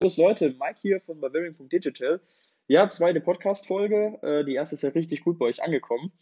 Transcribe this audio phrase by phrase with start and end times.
[0.00, 2.20] Servus Leute, Mike hier von Bavarian.digital.
[2.68, 4.20] Ja, zweite Podcast-Folge.
[4.22, 6.12] Äh, die erste ist ja richtig gut bei euch angekommen.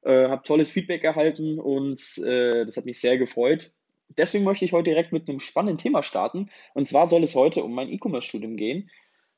[0.00, 3.70] Äh, hab tolles Feedback erhalten und äh, das hat mich sehr gefreut.
[4.08, 6.50] Deswegen möchte ich heute direkt mit einem spannenden Thema starten.
[6.74, 8.90] Und zwar soll es heute um mein E-Commerce-Studium gehen.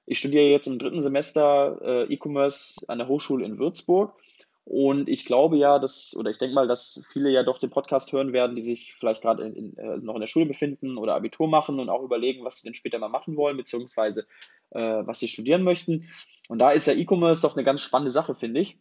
[0.07, 4.17] Ich studiere jetzt im dritten Semester äh, E-Commerce an der Hochschule in Würzburg
[4.65, 8.13] und ich glaube ja, dass, oder ich denke mal, dass viele ja doch den Podcast
[8.13, 11.81] hören werden, die sich vielleicht gerade äh, noch in der Schule befinden oder Abitur machen
[11.81, 14.27] und auch überlegen, was sie denn später mal machen wollen, beziehungsweise
[14.71, 16.09] äh, was sie studieren möchten.
[16.49, 18.79] Und da ist ja E-Commerce doch eine ganz spannende Sache, finde ich.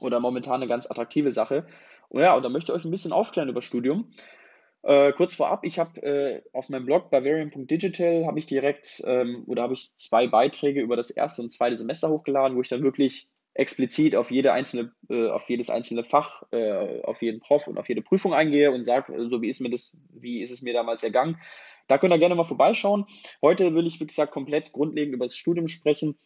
[0.00, 1.66] Oder momentan eine ganz attraktive Sache.
[2.08, 4.12] Und ja, und da möchte ich euch ein bisschen aufklären über Studium.
[4.82, 9.62] Äh, kurz vorab, ich habe äh, auf meinem Blog bavarian.digital habe ich direkt ähm, oder
[9.62, 13.28] habe ich zwei Beiträge über das erste und zweite Semester hochgeladen, wo ich dann wirklich
[13.54, 17.88] explizit auf jede einzelne, äh, auf jedes einzelne Fach, äh, auf jeden Prof und auf
[17.88, 21.02] jede Prüfung eingehe und sage, so wie ist mir das, wie ist es mir damals
[21.02, 21.40] ergangen.
[21.86, 23.06] Da könnt ihr gerne mal vorbeischauen.
[23.42, 26.18] Heute will ich, wie gesagt, komplett grundlegend über das Studium sprechen.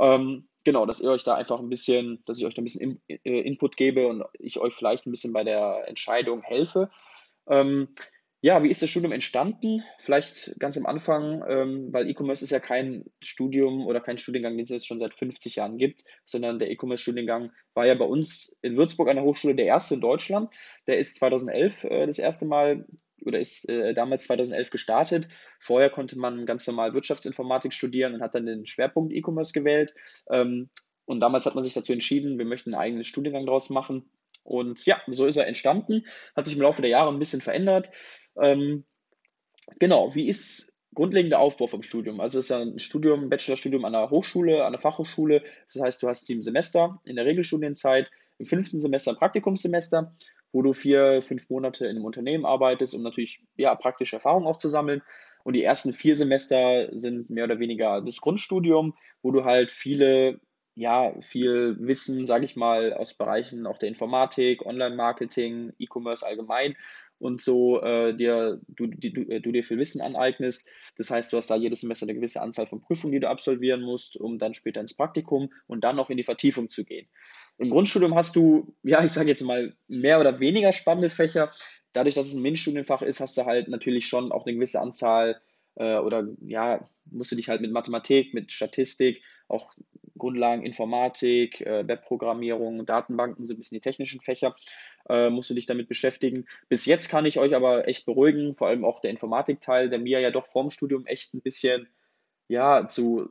[0.00, 3.00] Ähm, genau, dass ihr euch da einfach ein bisschen, dass ich euch da ein bisschen
[3.06, 6.90] in, äh, Input gebe und ich euch vielleicht ein bisschen bei der Entscheidung helfe.
[7.46, 7.88] Ähm,
[8.44, 9.84] ja, wie ist das Studium entstanden?
[10.00, 14.64] Vielleicht ganz am Anfang, ähm, weil E-Commerce ist ja kein Studium oder kein Studiengang, den
[14.64, 18.76] es jetzt schon seit 50 Jahren gibt, sondern der E-Commerce-Studiengang war ja bei uns in
[18.76, 20.50] Würzburg an der Hochschule der erste in Deutschland.
[20.88, 22.84] Der ist 2011 äh, das erste Mal
[23.24, 25.28] oder ist äh, damals 2011 gestartet.
[25.60, 29.94] Vorher konnte man ganz normal Wirtschaftsinformatik studieren und hat dann den Schwerpunkt E-Commerce gewählt.
[30.28, 30.68] Ähm,
[31.04, 34.10] und damals hat man sich dazu entschieden, wir möchten einen eigenen Studiengang daraus machen.
[34.44, 36.04] Und ja, so ist er entstanden,
[36.34, 37.90] hat sich im Laufe der Jahre ein bisschen verändert.
[38.36, 38.84] Ähm,
[39.78, 42.20] genau, wie ist grundlegender Aufbau vom Studium?
[42.20, 45.42] Also es ist ein Studium, Bachelorstudium an der Hochschule, an der Fachhochschule.
[45.72, 50.14] Das heißt, du hast sieben Semester in der Regelstudienzeit, im fünften Semester ein Praktikumssemester,
[50.52, 54.58] wo du vier, fünf Monate in einem Unternehmen arbeitest, um natürlich ja, praktische Erfahrungen auch
[54.58, 55.02] zu sammeln.
[55.44, 60.40] Und die ersten vier Semester sind mehr oder weniger das Grundstudium, wo du halt viele
[60.74, 66.76] ja, viel Wissen, sage ich mal, aus Bereichen auch der Informatik, Online-Marketing, E-Commerce allgemein
[67.22, 70.68] und so äh, dir, du, die, du, äh, du, dir viel Wissen aneignest.
[70.96, 73.80] Das heißt, du hast da jedes Semester eine gewisse Anzahl von Prüfungen, die du absolvieren
[73.80, 77.06] musst, um dann später ins Praktikum und dann noch in die Vertiefung zu gehen.
[77.58, 81.52] Im Grundstudium hast du, ja, ich sage jetzt mal, mehr oder weniger spannende Fächer.
[81.92, 85.40] Dadurch, dass es ein MINT-Studienfach ist, hast du halt natürlich schon auch eine gewisse Anzahl
[85.76, 89.74] äh, oder ja, musst du dich halt mit Mathematik, mit Statistik, auch
[90.18, 94.54] Grundlagen Informatik, äh, Webprogrammierung, Datenbanken sind ein bisschen die technischen Fächer,
[95.08, 96.46] äh, musst du dich damit beschäftigen.
[96.68, 100.20] Bis jetzt kann ich euch aber echt beruhigen, vor allem auch der Informatikteil, der mir
[100.20, 101.88] ja doch vorm Studium echt ein bisschen
[102.52, 103.30] ja, zu,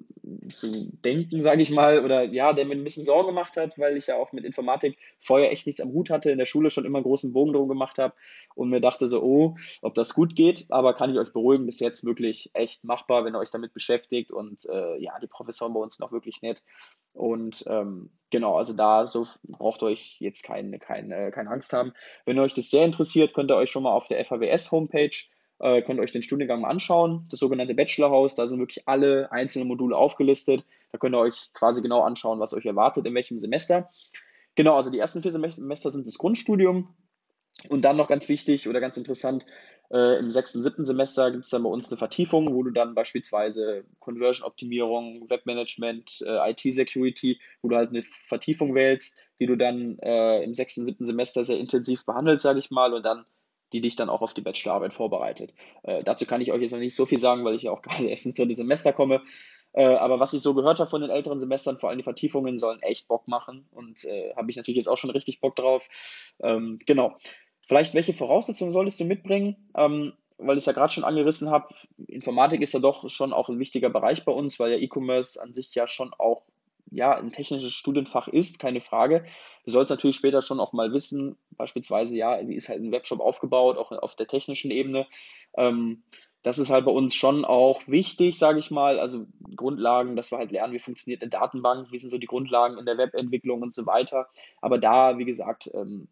[0.52, 3.96] zu denken, sage ich mal, oder ja, der mir ein bisschen Sorgen gemacht hat, weil
[3.96, 6.86] ich ja auch mit Informatik vorher echt nichts am Hut hatte, in der Schule schon
[6.86, 8.16] immer einen großen Bogen drum gemacht habe
[8.56, 11.80] und mir dachte so, oh, ob das gut geht, aber kann ich euch beruhigen, bis
[11.80, 15.80] jetzt wirklich echt machbar, wenn ihr euch damit beschäftigt und äh, ja, die Professoren bei
[15.80, 16.64] uns auch wirklich nett
[17.14, 21.94] und ähm, genau, also da so braucht ihr euch jetzt keine, keine, keine Angst haben.
[22.26, 25.16] Wenn euch das sehr interessiert, könnt ihr euch schon mal auf der FAWS Homepage
[25.62, 27.28] äh, könnt euch den Studiengang mal anschauen.
[27.30, 30.66] Das sogenannte Bachelorhaus, da sind wirklich alle einzelnen Module aufgelistet.
[30.92, 33.90] Da könnt ihr euch quasi genau anschauen, was euch erwartet, in welchem Semester.
[34.56, 36.94] Genau, also die ersten vier Semester sind das Grundstudium.
[37.70, 39.46] Und dann noch ganz wichtig oder ganz interessant,
[39.92, 42.96] äh, im sechsten, siebten Semester gibt es dann bei uns eine Vertiefung, wo du dann
[42.96, 50.44] beispielsweise Conversion-Optimierung, Webmanagement, äh, IT-Security, wo du halt eine Vertiefung wählst, die du dann äh,
[50.44, 53.26] im sechsten, siebten Semester sehr intensiv behandelst, sage ich mal, und dann
[53.74, 55.54] die dich dann auch auf die Bachelorarbeit vorbereitet.
[55.84, 57.82] Äh, dazu kann ich euch jetzt noch nicht so viel sagen, weil ich ja auch
[57.84, 59.22] gerade erst ins dritte Semester komme.
[59.74, 62.58] Äh, aber was ich so gehört habe von den älteren Semestern, vor allem die Vertiefungen,
[62.58, 65.88] sollen echt Bock machen und äh, habe ich natürlich jetzt auch schon richtig Bock drauf.
[66.42, 67.16] Ähm, genau.
[67.68, 69.56] Vielleicht, welche Voraussetzungen solltest du mitbringen?
[69.76, 71.74] Ähm, weil ich es ja gerade schon angerissen habe,
[72.08, 75.54] Informatik ist ja doch schon auch ein wichtiger Bereich bei uns, weil ja E-Commerce an
[75.54, 76.44] sich ja schon auch
[76.92, 79.24] ja, ein technisches Studienfach ist, keine Frage.
[79.66, 83.22] Du sollst natürlich später schon auch mal wissen, beispielsweise, ja, wie ist halt ein Webshop
[83.22, 85.08] aufgebaut, auch auf der technischen Ebene.
[85.56, 86.04] Ähm,
[86.44, 89.00] das ist halt bei uns schon auch wichtig, sage ich mal.
[89.00, 92.78] Also Grundlagen, dass wir halt lernen, wie funktioniert eine Datenbank, wie sind so die Grundlagen
[92.78, 94.28] in der Webentwicklung und so weiter.
[94.60, 96.08] Aber da, wie gesagt, ähm,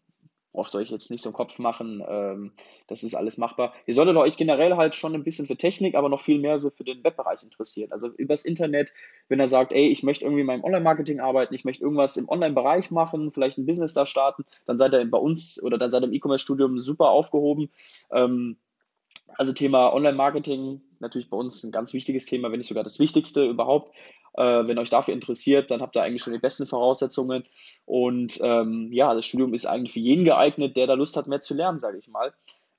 [0.52, 2.52] braucht euch jetzt nicht so einen Kopf machen, ähm,
[2.88, 3.72] das ist alles machbar.
[3.86, 6.70] Ihr solltet euch generell halt schon ein bisschen für Technik, aber noch viel mehr so
[6.70, 7.92] für den Webbereich interessieren.
[7.92, 8.92] Also übers Internet,
[9.28, 12.28] wenn er sagt, ey, ich möchte irgendwie in meinem Online-Marketing arbeiten, ich möchte irgendwas im
[12.28, 16.02] Online-Bereich machen, vielleicht ein Business da starten, dann seid ihr bei uns oder dann seid
[16.02, 17.70] ihr im E-Commerce-Studium super aufgehoben.
[18.10, 18.56] Ähm,
[19.36, 23.46] also Thema Online-Marketing, natürlich bei uns ein ganz wichtiges Thema, wenn nicht sogar das wichtigste
[23.46, 23.94] überhaupt.
[24.34, 27.44] Äh, wenn euch dafür interessiert, dann habt ihr eigentlich schon die besten Voraussetzungen.
[27.84, 31.40] Und ähm, ja, das Studium ist eigentlich für jeden geeignet, der da Lust hat, mehr
[31.40, 32.32] zu lernen, sage ich mal.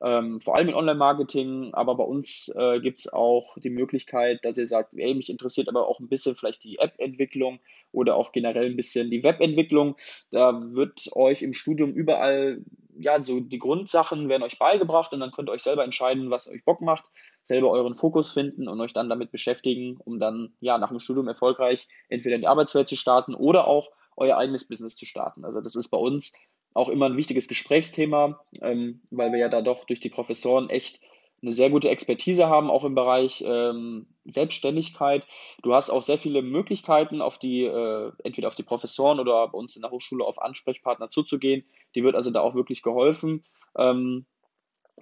[0.03, 4.57] ähm, vor allem in Online-Marketing, aber bei uns äh, gibt es auch die Möglichkeit, dass
[4.57, 7.59] ihr sagt, ey, mich interessiert aber auch ein bisschen vielleicht die App-Entwicklung
[7.91, 9.95] oder auch generell ein bisschen die Web-Entwicklung.
[10.31, 12.63] Da wird euch im Studium überall
[13.01, 16.49] ja, so die Grundsachen werden euch beigebracht und dann könnt ihr euch selber entscheiden, was
[16.49, 17.05] euch Bock macht,
[17.43, 21.27] selber euren Fokus finden und euch dann damit beschäftigen, um dann ja nach dem Studium
[21.27, 25.45] erfolgreich entweder in die Arbeitswelt zu starten oder auch euer eigenes Business zu starten.
[25.45, 29.61] Also das ist bei uns auch immer ein wichtiges Gesprächsthema, ähm, weil wir ja da
[29.61, 31.01] doch durch die Professoren echt
[31.41, 35.25] eine sehr gute Expertise haben, auch im Bereich ähm, Selbstständigkeit.
[35.63, 39.57] Du hast auch sehr viele Möglichkeiten, auf die, äh, entweder auf die Professoren oder bei
[39.57, 41.63] uns in der Hochschule auf Ansprechpartner zuzugehen.
[41.95, 43.43] Die wird also da auch wirklich geholfen.
[43.75, 44.25] Ähm,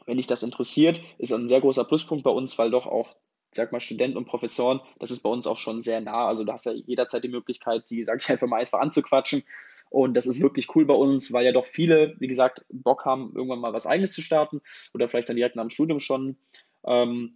[0.06, 3.16] wenn dich das interessiert, ist ein sehr großer Pluspunkt bei uns, weil doch auch
[3.52, 6.28] sag mal, Studenten und Professoren, das ist bei uns auch schon sehr nah.
[6.28, 9.44] Also du hast ja jederzeit die Möglichkeit, die, sag ich einfach mal, einfach anzuquatschen.
[9.90, 13.34] Und das ist wirklich cool bei uns, weil ja doch viele, wie gesagt, Bock haben,
[13.36, 14.62] irgendwann mal was Eigenes zu starten
[14.94, 16.38] oder vielleicht dann direkt nach dem Studium schon.
[16.86, 17.36] Ähm,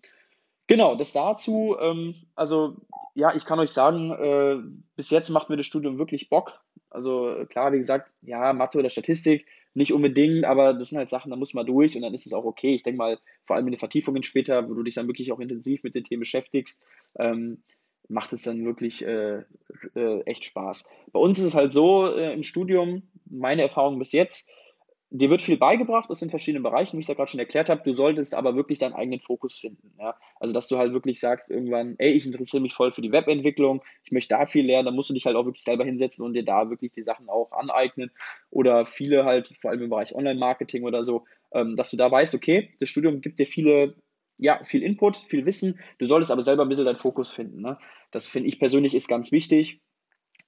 [0.67, 1.75] genau, das dazu.
[1.79, 2.77] Ähm, also
[3.15, 4.57] ja, ich kann euch sagen, äh,
[4.95, 6.59] bis jetzt macht mir das Studium wirklich Bock.
[6.89, 9.45] Also klar, wie gesagt, ja, Mathe oder Statistik
[9.75, 12.33] nicht unbedingt, aber das sind halt Sachen, da muss man durch und dann ist es
[12.33, 12.75] auch okay.
[12.75, 15.39] Ich denke mal, vor allem in den Vertiefungen später, wo du dich dann wirklich auch
[15.39, 16.85] intensiv mit den Themen beschäftigst,
[17.17, 17.63] ähm,
[18.09, 19.43] macht es dann wirklich äh,
[19.95, 20.89] äh, echt Spaß.
[21.11, 24.51] Bei uns ist es halt so äh, im Studium, meine Erfahrung bis jetzt,
[25.13, 27.69] dir wird viel beigebracht aus den verschiedenen Bereichen, wie ich es ja gerade schon erklärt
[27.69, 27.83] habe.
[27.83, 29.93] Du solltest aber wirklich deinen eigenen Fokus finden.
[29.99, 30.15] Ja?
[30.39, 33.83] Also, dass du halt wirklich sagst, irgendwann, ey, ich interessiere mich voll für die Webentwicklung,
[34.03, 36.33] ich möchte da viel lernen, dann musst du dich halt auch wirklich selber hinsetzen und
[36.33, 38.09] dir da wirklich die Sachen auch aneignen.
[38.49, 42.33] Oder viele halt, vor allem im Bereich Online-Marketing oder so, ähm, dass du da weißt,
[42.33, 43.95] okay, das Studium gibt dir viele
[44.43, 45.79] ja, viel Input, viel Wissen.
[45.99, 47.61] Du solltest aber selber ein bisschen deinen Fokus finden.
[47.61, 47.77] Ne?
[48.11, 49.79] Das finde ich persönlich ist ganz wichtig.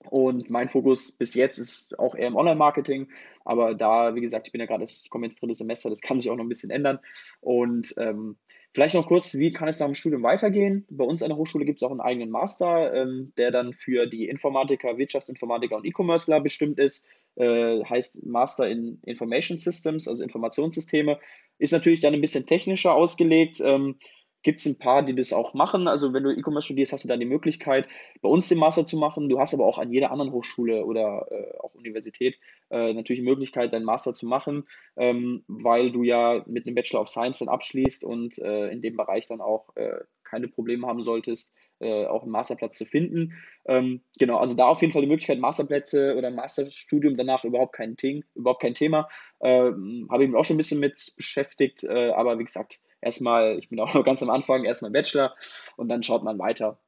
[0.10, 3.08] Und mein Fokus bis jetzt ist auch eher im Online-Marketing.
[3.46, 6.20] Aber da, wie gesagt, ich bin ja gerade, ich komme ins dritte Semester, das kann
[6.20, 7.00] sich auch noch ein bisschen ändern.
[7.40, 8.36] Und ähm,
[8.74, 10.86] vielleicht noch kurz, wie kann es nach dem Studium weitergehen?
[10.90, 14.08] Bei uns an der Hochschule gibt es auch einen eigenen Master, ähm, der dann für
[14.08, 17.08] die Informatiker, Wirtschaftsinformatiker und E-Commercer bestimmt ist.
[17.36, 21.20] Äh, heißt Master in Information Systems, also Informationssysteme.
[21.58, 23.62] Ist natürlich dann ein bisschen technischer ausgelegt.
[23.64, 23.98] Ähm,
[24.44, 25.88] Gibt es ein paar, die das auch machen.
[25.88, 27.88] Also wenn du E-Commerce studierst, hast du dann die Möglichkeit,
[28.22, 29.28] bei uns den Master zu machen.
[29.28, 32.38] Du hast aber auch an jeder anderen Hochschule oder äh, auch Universität
[32.70, 34.68] äh, natürlich die Möglichkeit, deinen Master zu machen,
[34.98, 38.96] ähm, weil du ja mit einem Bachelor of Science dann abschließt und äh, in dem
[38.96, 43.34] Bereich dann auch äh, keine Probleme haben solltest, äh, auch einen Masterplatz zu finden.
[43.66, 47.96] Ähm, genau, also da auf jeden Fall die Möglichkeit, Masterplätze oder Masterstudium danach überhaupt kein,
[47.96, 49.10] Ding, überhaupt kein Thema.
[49.42, 53.58] Ähm, Habe ich mich auch schon ein bisschen mit beschäftigt, äh, aber wie gesagt, erstmal,
[53.58, 55.36] ich bin auch noch ganz am Anfang, erstmal Bachelor
[55.78, 56.80] und dann schaut man weiter.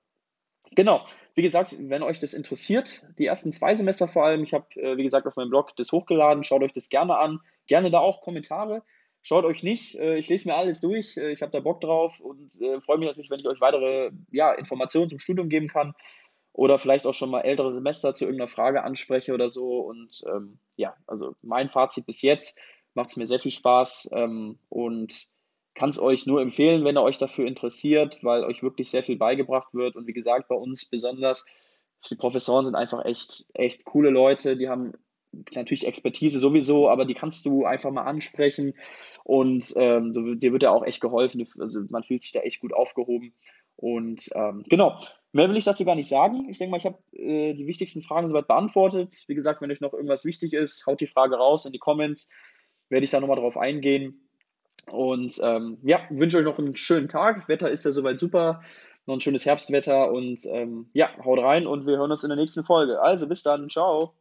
[0.72, 1.04] Genau,
[1.36, 4.98] wie gesagt, wenn euch das interessiert, die ersten zwei Semester vor allem, ich habe, äh,
[4.98, 8.22] wie gesagt, auf meinem Blog das hochgeladen, schaut euch das gerne an, gerne da auch
[8.22, 8.84] Kommentare.
[9.24, 12.20] Schaut euch nicht, äh, ich lese mir alles durch, äh, ich habe da Bock drauf
[12.20, 15.94] und äh, freue mich natürlich, wenn ich euch weitere ja, Informationen zum Studium geben kann
[16.54, 19.80] oder vielleicht auch schon mal ältere Semester zu irgendeiner Frage anspreche oder so.
[19.80, 22.58] Und ähm, ja, also mein Fazit bis jetzt
[22.94, 25.28] macht es mir sehr viel Spaß ähm, und
[25.76, 29.18] kann es euch nur empfehlen, wenn ihr euch dafür interessiert, weil euch wirklich sehr viel
[29.18, 29.96] beigebracht wird.
[29.96, 31.46] Und wie gesagt, bei uns besonders,
[32.10, 34.94] die Professoren sind einfach echt, echt coole Leute, die haben
[35.54, 38.74] natürlich Expertise sowieso, aber die kannst du einfach mal ansprechen
[39.24, 41.46] und ähm, dir wird ja auch echt geholfen.
[41.60, 43.34] Also man fühlt sich da echt gut aufgehoben.
[43.78, 45.00] Und ähm, genau,
[45.34, 46.48] mehr will ich dazu gar nicht sagen.
[46.50, 49.24] Ich denke mal, ich habe äh, die wichtigsten Fragen soweit beantwortet.
[49.28, 52.30] Wie gesagt, wenn euch noch irgendwas wichtig ist, haut die Frage raus in die Comments.
[52.90, 54.28] Werde ich da nochmal drauf eingehen.
[54.92, 57.48] Und ähm, ja, wünsche euch noch einen schönen Tag.
[57.48, 58.64] Wetter ist ja soweit super.
[59.06, 62.38] Noch ein schönes Herbstwetter und ähm, ja, haut rein und wir hören uns in der
[62.38, 63.00] nächsten Folge.
[63.02, 64.18] Also bis dann, ciao.